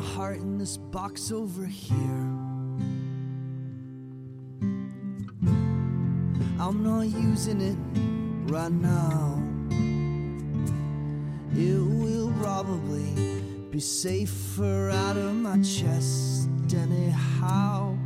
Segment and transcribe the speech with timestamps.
[0.00, 1.98] my heart in this box over here.
[6.58, 7.76] I'm not using it
[8.50, 9.42] right now.
[11.54, 17.98] It will probably be safer out of my chest anyhow.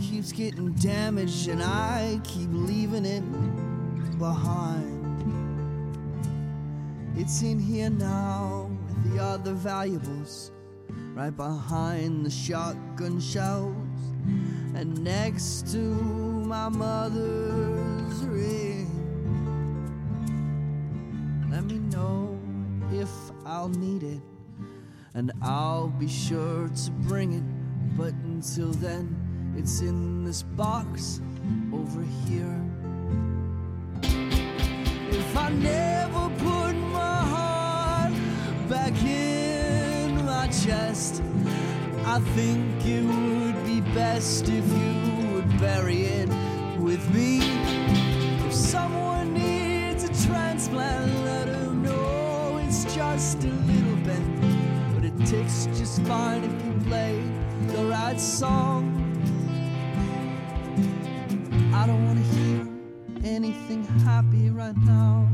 [0.00, 3.24] Keeps getting damaged and I keep leaving it
[4.18, 4.88] behind.
[7.14, 10.50] It's in here now with the other valuables,
[11.14, 13.76] right behind the shotgun shells
[14.74, 18.88] and next to my mother's ring.
[21.50, 22.38] Let me know
[22.90, 23.10] if
[23.44, 24.20] I'll need it,
[25.14, 27.44] and I'll be sure to bring it.
[27.96, 31.20] But until then, it's in this box
[31.72, 32.58] over here.
[34.02, 38.14] If I never put my heart
[38.70, 39.21] back in
[40.64, 41.22] chest,
[42.04, 46.28] I think it would be best if you would bury it
[46.78, 47.40] with me.
[48.46, 54.22] If someone needs a transplant, let them know it's just a little bit.
[54.94, 57.20] But it takes just fine if you play
[57.74, 58.84] the right song.
[61.74, 62.68] I don't want to hear
[63.24, 65.28] anything happy right now.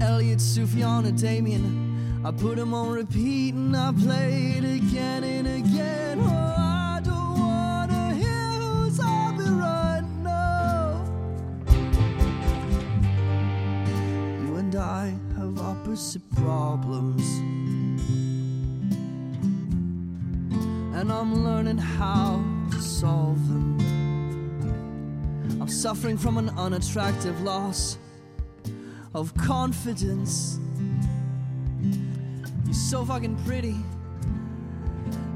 [0.00, 1.91] Elliot, Sufjan, and Damien.
[2.24, 6.20] I put them on repeat and I play it again and again.
[6.20, 11.04] Oh, I don't wanna hear who's happy right now.
[14.46, 17.26] You and I have opposite problems.
[20.94, 23.80] And I'm learning how to solve them.
[25.60, 27.98] I'm suffering from an unattractive loss
[29.12, 30.60] of confidence.
[32.72, 33.76] You're so fucking pretty.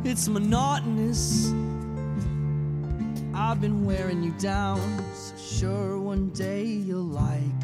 [0.05, 1.53] It's monotonous.
[3.35, 4.81] I've been wearing you down.
[5.13, 7.63] So sure, one day you'll like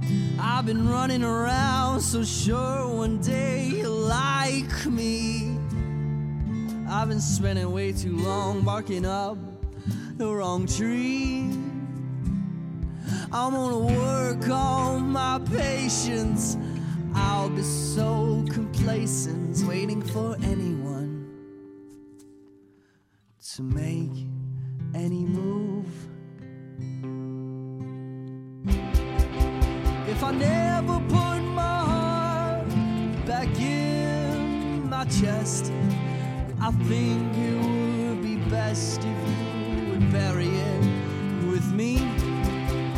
[0.00, 0.38] me.
[0.40, 2.00] I've been running around.
[2.00, 5.58] So sure, one day you'll like me.
[6.88, 9.36] I've been spending way too long barking up
[10.16, 11.42] the wrong tree.
[13.30, 16.56] I'm gonna work on my patience.
[17.16, 21.26] I'll be so complacent, waiting for anyone
[23.54, 24.26] to make
[24.94, 25.88] any move.
[30.08, 32.68] If I never put my heart
[33.26, 35.72] back in my chest,
[36.60, 40.84] I think it would be best if you would bury it
[41.50, 41.98] with me.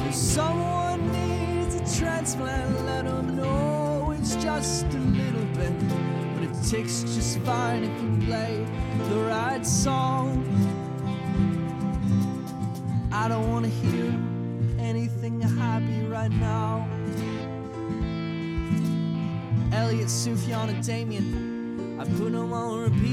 [0.08, 2.67] If someone needs a transplant,
[4.48, 5.74] just a little bit.
[6.34, 8.66] But it takes just fine if you play
[9.10, 10.42] the right song.
[13.12, 14.10] I don't want to hear
[14.78, 16.88] anything happy right now.
[19.70, 22.00] Elliot, Sufjan, and Damien.
[22.00, 23.07] I put them on repeat